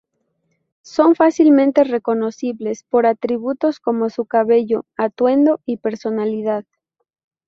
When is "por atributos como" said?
2.89-4.09